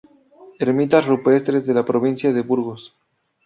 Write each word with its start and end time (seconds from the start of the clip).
Ermitas 0.65 1.05
rupestres 1.05 1.67
de 1.67 1.75
la 1.75 1.85
provincia 1.85 2.33
de 2.33 2.41
Burgos 2.41 2.91